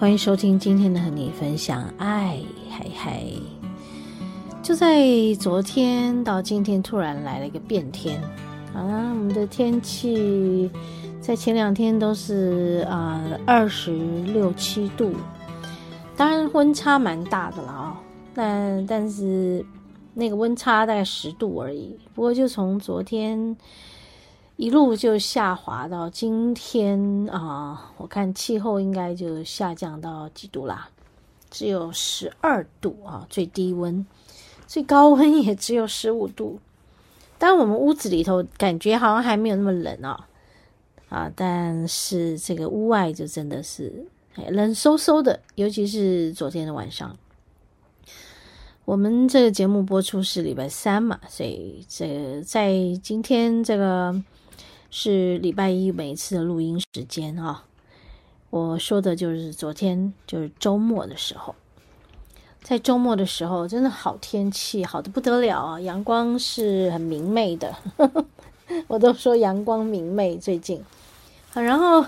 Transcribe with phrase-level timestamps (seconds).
[0.00, 3.22] 欢迎收听今天的和你分享爱，嗨嗨。
[4.62, 5.04] 就在
[5.38, 8.18] 昨天到今天，突然来了一个变天
[8.72, 8.80] 啊，
[9.10, 10.70] 我们的天气。
[11.20, 15.12] 在前两天都是啊二十六七度，
[16.16, 18.00] 当然温差蛮大的了啊、
[18.32, 19.62] 但但是
[20.14, 21.94] 那个温差大概十度而已。
[22.14, 23.54] 不过就从昨天
[24.60, 30.86] 一路就下滑到今天啊，我看气候应该就下降到几度啦？
[31.50, 34.04] 只有十二度啊，最低温，
[34.66, 36.60] 最高温也只有十五度。
[37.38, 40.28] 当然我们屋子里头感觉好像还没有那么冷啊、
[41.08, 44.04] 啊，但是这个屋外就真的是
[44.50, 47.16] 冷飕飕的，尤其是昨天的晚上。
[48.84, 54.22] 我们这个节目播出是礼拜三嘛，所以这在今天这个
[54.90, 57.64] 是礼拜一每一次的录音时间啊。
[58.50, 61.54] 我说的就是昨天，就是周末的时候，
[62.62, 67.74] 在周末的时候真的好天气，好的不得了啊，阳光是很明媚的，
[68.88, 70.84] 我都说阳光明媚最近。
[71.52, 72.04] 好，然后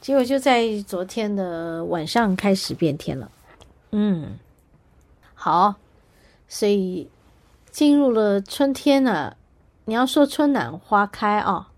[0.00, 3.30] 结果就在昨天的晚上开始变天了，
[3.92, 4.38] 嗯，
[5.34, 5.74] 好，
[6.48, 7.08] 所以
[7.70, 9.36] 进入了春天呢、啊。
[9.86, 11.69] 你要说春暖花开啊，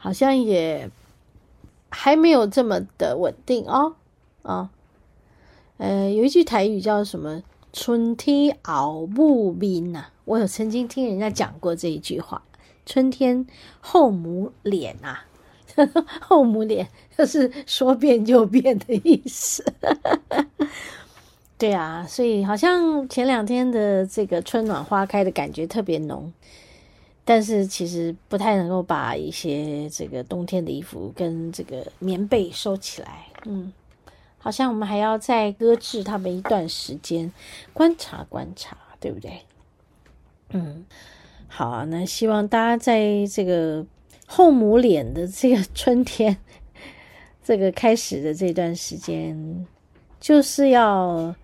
[0.00, 0.90] 好像也
[1.90, 3.94] 还没有这么的稳定哦。
[4.42, 4.70] 啊，
[5.76, 12.42] 呃，有一句台语叫什么“春天后母脸”呐，我有曾经听人家讲过这一句话
[12.86, 13.46] ，“春天
[13.80, 15.26] 后母脸”啊。
[16.20, 19.64] 后母脸就是说变就变的意思，
[21.56, 26.30] 对啊，所以好像前两天的这个春暖花开的感觉特别浓，
[27.24, 33.72] 但是其实不太能够把一些这个冬天的衣服跟这个棉被收起来，嗯，
[34.38, 37.32] 好像我们还要再搁置他们一段时间，
[37.72, 39.42] 观察观察，对不对？
[40.50, 40.84] 嗯，
[41.48, 43.86] 好，那希望大家在这个。
[44.32, 46.36] 后母脸的这个春天，
[47.42, 49.66] 这个开始的这段时间，
[50.20, 51.34] 就是要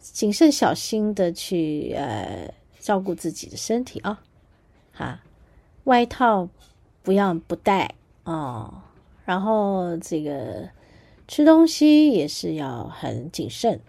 [0.00, 4.22] 谨慎小心的去呃照顾自己的身体啊，
[4.98, 5.20] 哈，
[5.84, 6.48] 外套
[7.04, 7.94] 不要不带
[8.24, 8.82] 哦，
[9.24, 10.68] 然后这个
[11.28, 13.80] 吃东西也是要很谨慎，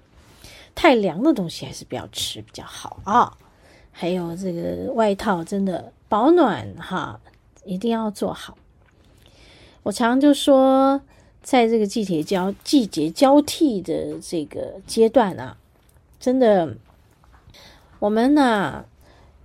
[0.76, 3.36] 太凉的东西还是不要吃比较好啊，
[3.92, 7.20] 还有这个外套真的保暖哈。
[7.66, 8.58] 一定要做好。
[9.84, 11.02] 我常常就说，
[11.44, 15.58] 在这个季节交季节交替的这个阶段啊，
[16.20, 16.76] 真的，
[18.00, 18.86] 我们呢，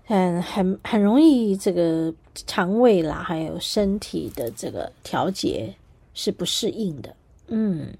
[0.04, 5.74] 很很很容易这个肠胃啦，还有身体的这个调节
[6.12, 7.16] 是不适应的。
[7.48, 7.94] 嗯，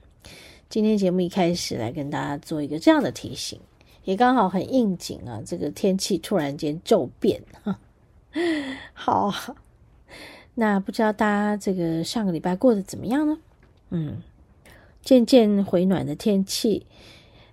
[0.68, 3.58] 今天节目一开始来跟大家做一个这样的提醒，
[4.04, 5.42] 也刚好很应景啊。
[5.44, 7.78] 这个天气突然间骤变，哈，
[8.92, 9.56] 好。
[10.56, 13.38] 那不知道大家这个上个礼拜过得怎么样呢？
[13.90, 14.22] 嗯，
[15.02, 16.86] 渐渐回暖的天气，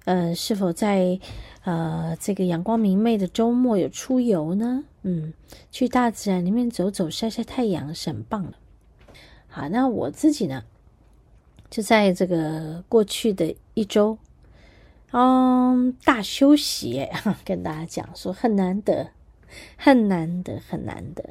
[0.06, 1.20] 呃，是否在
[1.64, 4.84] 呃这个阳光明媚的周末有出游呢？
[5.04, 5.34] 嗯，
[5.72, 8.54] 去大自然里面走走、晒晒太阳是很棒的。
[9.48, 10.64] 好，那我自己呢，
[11.70, 14.18] 就在这个过去的一周，
[15.12, 17.08] 嗯，大休息，
[17.46, 19.12] 跟大家讲说很难得，
[19.76, 21.30] 很难得，很难得。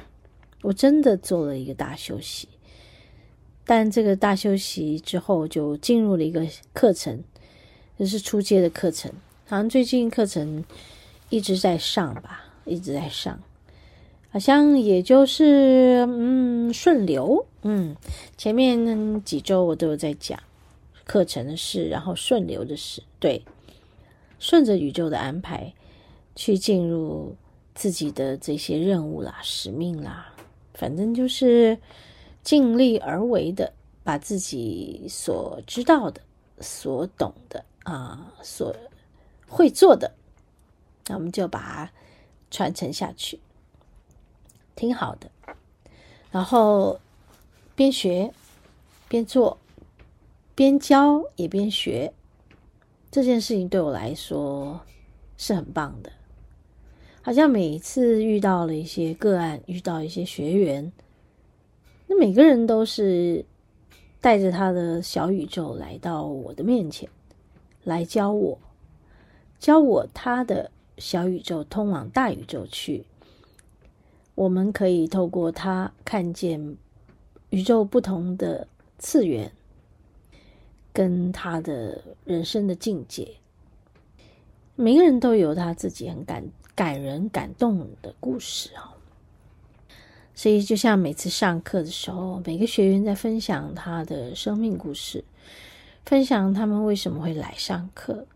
[0.63, 2.49] 我真的做了一个大休息，
[3.65, 7.25] 但这个大休息之后就进入了一个课程，
[8.01, 9.13] 这是初阶的课程。
[9.47, 10.65] 好像最近课程
[11.29, 13.39] 一直在上吧，一直在上，
[14.31, 17.95] 好像也就是嗯顺流，嗯，
[18.39, 20.43] 前面几周我都有在讲
[21.05, 23.45] 课程的事，然后顺流的事，对，
[24.39, 25.71] 顺着宇宙的安排
[26.35, 27.37] 去进入
[27.75, 30.35] 自己的这些任务啦、使命啦。
[30.73, 31.77] 反正就是
[32.43, 33.71] 尽力而为的，
[34.03, 36.23] 把自己所知道的、
[36.61, 38.75] 所懂的啊，所
[39.49, 40.13] 会做的，
[41.07, 41.91] 那我们就把它
[42.51, 43.41] 传承下去，
[44.77, 45.31] 挺好的。
[46.31, 47.01] 然后
[47.75, 48.33] 边学
[49.09, 49.59] 边做，
[50.55, 52.13] 边教也边学，
[53.11, 54.81] 这件事情对我来说
[55.37, 56.13] 是很棒的。
[57.23, 60.93] 好像每次遇到了一些个案，遇到一些学员，
[62.07, 63.45] 那每个人都是
[64.21, 67.09] 带着他的小宇宙来到我的面前，
[67.85, 68.59] 来教我，
[69.59, 73.05] 教我他的小宇宙通往大宇宙去。
[74.35, 76.77] 我们可以透过他看见
[77.51, 78.67] 宇宙不同的
[78.99, 79.53] 次元，
[80.93, 83.29] 跟他的人生的境界。
[84.77, 86.43] 每个人都有他自己很感
[86.75, 88.97] 感人、感动的故事啊。
[90.35, 95.23] 所以，就像每次上课的时候，每个学员在分享他的生命故事，
[96.05, 98.27] 分享他们为什么会来上课。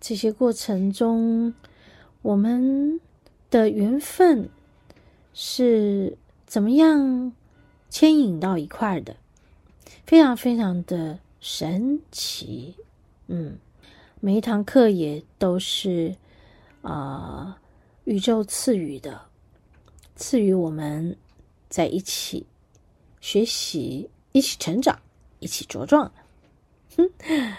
[0.00, 1.54] 这些过程中，
[2.22, 3.00] 我们
[3.50, 4.48] 的缘分
[5.34, 6.16] 是
[6.46, 7.32] 怎么样
[7.88, 9.16] 牵引到一块的？
[10.06, 12.74] 非常非常的神奇。
[13.26, 13.58] 嗯，
[14.20, 16.16] 每一堂课也都是
[16.82, 17.58] 啊。
[18.04, 19.20] 宇宙赐予的，
[20.16, 21.16] 赐予我们
[21.68, 22.44] 在一起
[23.20, 24.98] 学习、一起成长、
[25.38, 26.10] 一起茁壮。
[26.96, 27.10] 哼，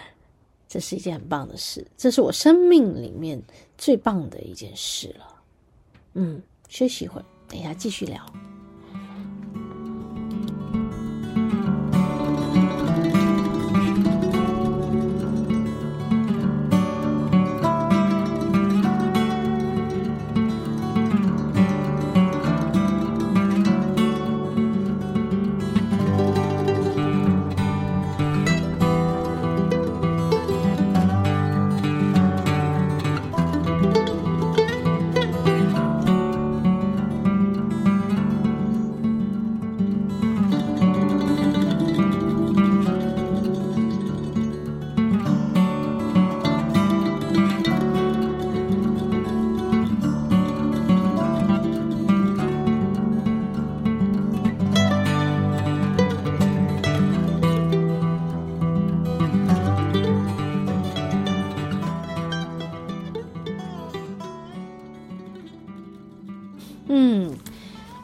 [0.68, 3.42] 这是一件很棒的事，这是我生命里面
[3.78, 5.42] 最棒的一件事了。
[6.14, 8.26] 嗯，休息一会儿，等一下继续聊。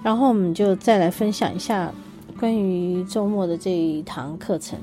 [0.09, 1.93] 然后我们就再来分享一下
[2.39, 4.79] 关于周末的这一堂课程。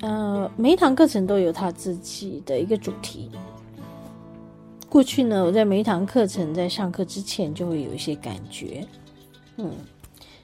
[0.00, 3.28] 呃，每一堂课程都有他自己的一个主题。
[4.88, 8.86] 过去呢，我在每一堂课程在上课之前就会有一些感觉，
[9.56, 9.72] 嗯，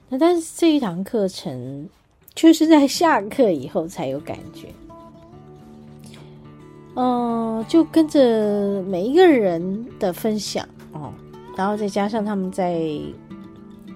[0.09, 1.87] 那但是这一堂课程
[2.35, 4.67] 却是在下课以后才有感觉。
[6.95, 11.13] 嗯、呃，就跟着每一个人的分享哦，
[11.55, 12.99] 然后再加上他们在。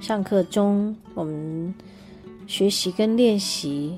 [0.06, 1.74] 上课中，我们
[2.46, 3.98] 学习跟练习，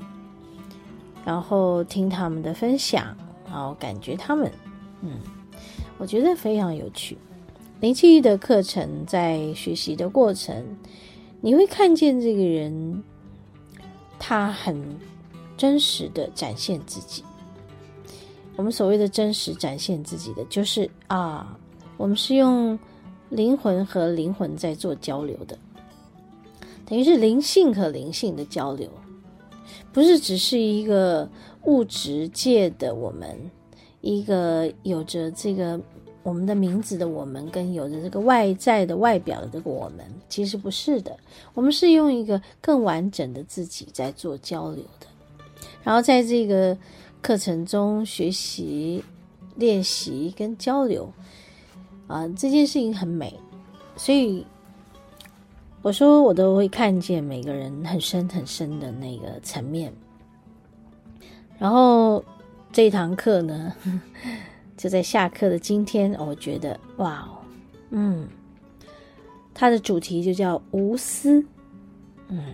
[1.26, 3.14] 然后听他们的分享，
[3.46, 4.50] 然后感觉他们，
[5.02, 5.20] 嗯，
[5.98, 7.18] 我觉得非常有趣。
[7.82, 10.64] 灵气的课程在学习的过程，
[11.42, 13.04] 你会看见这个人，
[14.18, 14.82] 他很
[15.58, 17.22] 真实的展现自己。
[18.56, 21.60] 我们所谓的真实展现自己的，就是啊，
[21.98, 22.80] 我们是用
[23.28, 25.60] 灵魂和灵魂在做交流的。
[26.90, 28.90] 等于是灵性和灵性的交流，
[29.92, 31.30] 不是只是一个
[31.64, 33.38] 物质界的我们，
[34.00, 35.78] 一个有着这个
[36.24, 41.18] 我们的名字的我们，跟有着这个外在的外表的这个我们，其实不是的。
[41.54, 45.08] 我们是用一个更完整的自己在做交流的。
[45.84, 46.78] 然后在这个
[47.22, 49.04] 课程中学习、
[49.56, 51.12] 练习跟交流，
[52.08, 53.38] 啊，这件事情很美，
[53.98, 54.46] 所以。
[55.88, 59.90] 我说，我都会看见每个人很深很深的那个层面。
[61.58, 62.22] 然后
[62.74, 63.74] 这一堂课呢，
[64.76, 67.40] 就在下课的今天，我觉得哇哦，
[67.92, 68.28] 嗯，
[69.54, 71.42] 它的主题就叫无私。
[72.28, 72.54] 嗯，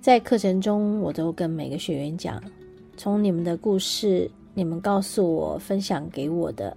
[0.00, 2.42] 在课程中，我都跟每个学员讲，
[2.96, 6.76] 从你们的故事，你们告诉我，分享给我的。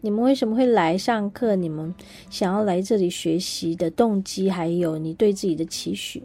[0.00, 1.56] 你们为什么会来上课？
[1.56, 1.92] 你们
[2.30, 6.22] 想要来这里学习的动机，还有你对自己的期许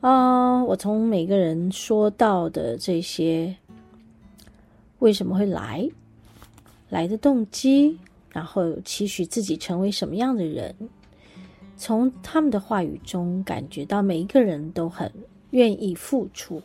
[0.00, 3.56] 啊我从每个人说到的这些，
[4.98, 5.88] 为什么会来，
[6.88, 7.96] 来的动机，
[8.30, 10.74] 然后期许自己成为什么样的人，
[11.76, 15.12] 从他们的话语中感觉到每一个人都很
[15.50, 16.60] 愿意付出，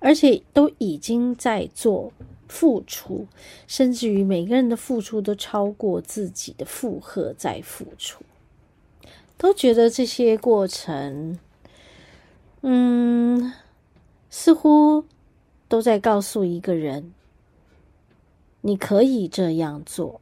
[0.00, 2.12] 而且都已经在做
[2.48, 3.26] 付出，
[3.66, 8.22] 甚至于每个人的付出都超过自己的负荷在付出，
[9.36, 11.38] 都觉得这些过程，
[12.62, 13.52] 嗯，
[14.30, 15.04] 似乎
[15.68, 17.12] 都在告诉一个人，
[18.60, 20.20] 你可以这样做，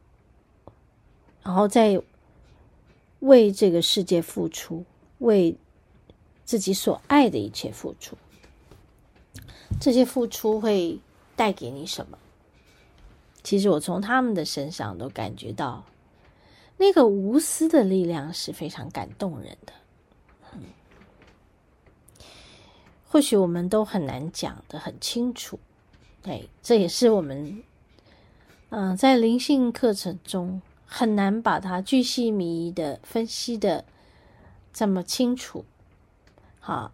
[1.43, 2.01] 然后再
[3.19, 4.83] 为这个世界付出，
[5.19, 5.55] 为
[6.43, 8.17] 自己所爱的一切付出。
[9.79, 10.99] 这些付出会
[11.35, 12.17] 带给你什么？
[13.43, 15.83] 其实我从他们的身上都感觉到，
[16.77, 19.73] 那个无私的力量是非常感动人的。
[23.09, 25.59] 或许我们都很难讲得很清楚，
[26.21, 27.63] 对，这也是我们，
[28.69, 33.85] 嗯、在灵性课程中很难把它巨细靡遗的分析的
[34.71, 35.65] 这么清楚。
[36.59, 36.91] 好，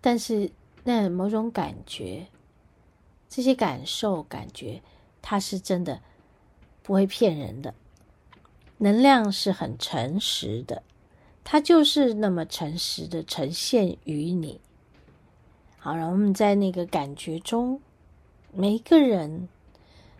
[0.00, 0.50] 但是。
[0.84, 2.28] 那某种感觉，
[3.28, 4.82] 这些感受、感觉，
[5.20, 6.00] 它是真的
[6.82, 7.74] 不会骗人的。
[8.78, 10.82] 能量是很诚实的，
[11.42, 14.60] 它就是那么诚实的呈现于你。
[15.78, 17.80] 好，然后我们在那个感觉中，
[18.52, 19.48] 每一个人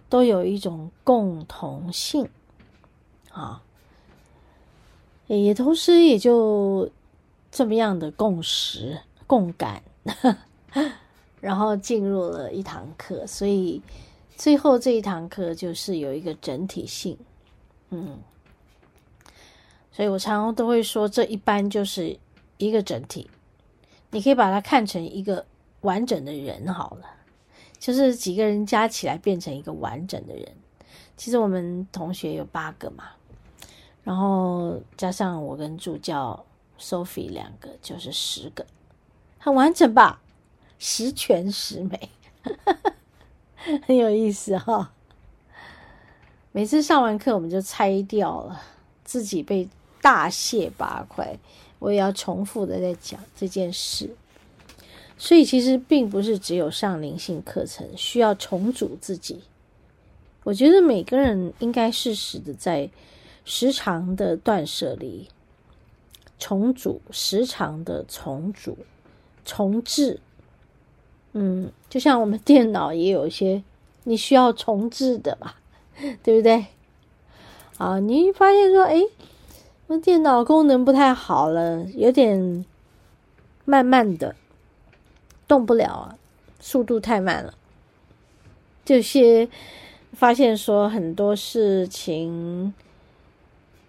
[0.09, 2.29] 都有一种共同性，
[3.31, 3.63] 啊，
[5.27, 6.91] 也同时也就
[7.51, 9.83] 这么样的共识、共感。
[11.41, 13.81] 然后进入了一堂课，所以
[14.37, 17.17] 最后这一堂课就是有一个整体性，
[17.91, 18.19] 嗯，
[19.93, 22.19] 所以我常常都会说，这一班就是
[22.57, 23.31] 一个整体，
[24.11, 25.45] 你可以把它看成一个
[25.83, 27.09] 完整的人好了，
[27.79, 30.49] 就是几个人加起来变成一个完整的人。
[31.17, 33.05] 其实我们同学有八个嘛，
[34.05, 36.45] 然后加上我跟助教
[36.79, 38.65] Sophie 两个，就是十个，
[39.39, 40.21] 很完整吧？
[40.79, 42.09] 十全十美，
[43.87, 44.89] 很有意思哈、哦。
[46.53, 48.63] 每次上完课，我们就拆掉了，
[49.05, 49.69] 自己被
[50.01, 51.37] 大卸八块。
[51.79, 54.11] 我也要重复的在讲这件事，
[55.17, 59.43] 所以其实并不是只有上灵性课程需要重组自己。
[60.43, 62.91] 我觉得每个人应该适时的在
[63.45, 65.29] 时常的断舍离、
[66.39, 68.79] 重组、时常的重组、
[69.45, 70.21] 重置。
[71.33, 73.63] 嗯，就像我们电脑也有一些
[74.05, 75.55] 你需要重置的嘛，
[76.23, 76.67] 对不对？
[77.77, 79.03] 啊，你发现说，哎，
[79.87, 82.65] 我电脑功能不太好了，有点
[83.65, 84.35] 慢慢的
[85.47, 86.19] 动不了啊，
[86.59, 87.55] 速度太慢了。
[88.85, 89.49] 这些
[90.13, 92.73] 发现说很多事情，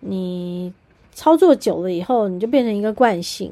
[0.02, 0.74] 你
[1.14, 3.52] 操作久了以后，你就变成一个惯性。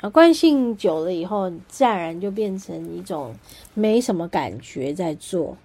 [0.00, 3.34] 啊，惯性久了以后，自然而然就变成一种
[3.74, 5.56] 没什么感觉在做，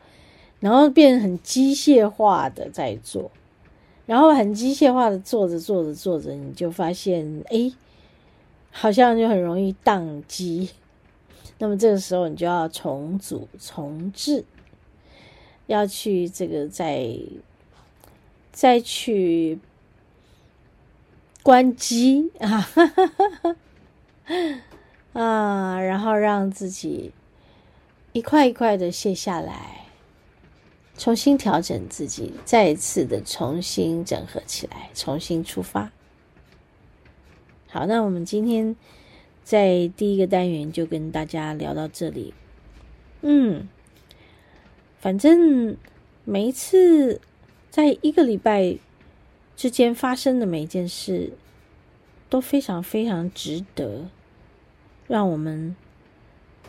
[0.60, 3.30] 然后变很机械化的在做，
[4.08, 7.72] 然后很机械化的做着做着做着，你就发现，哎，
[8.72, 10.72] 好像就很容易宕机。
[11.60, 14.44] 那么这个时候，你就要重组、重置，
[15.68, 17.16] 要去这个再
[18.52, 19.60] 再去
[21.44, 22.68] 关机啊！
[25.14, 27.12] 啊，然后让自己
[28.14, 29.86] 一块一块的卸下来，
[30.98, 35.92] 重新调整自己，再一次的重新整合起来，重新出发。
[37.70, 38.76] 好，那我们今天
[39.44, 42.34] 在第一个单元就跟大家聊到这里。
[43.22, 43.68] 嗯，
[45.00, 45.78] 反正
[46.24, 47.20] 每一次
[47.70, 48.78] 在一个礼拜
[49.56, 51.34] 之间发生的每一件事。
[52.34, 54.08] 都非常非常值得，
[55.08, 55.76] 让我们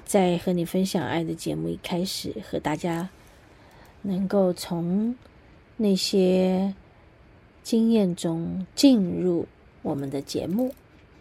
[0.04, 3.08] 在和你分享爱的节目一开始，和大家
[4.02, 5.16] 能够从
[5.78, 6.74] 那些
[7.62, 9.46] 经验中进入
[9.80, 10.74] 我们的节目。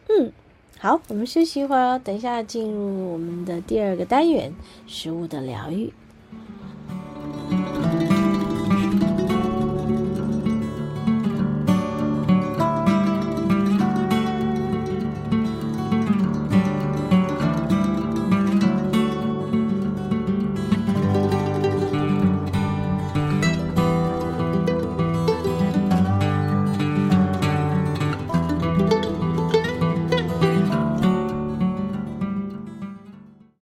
[0.09, 0.33] 嗯，
[0.77, 4.53] 好，我们休息一会儿，等一下进入我们的第二个单元——
[4.85, 5.93] 食物的疗愈。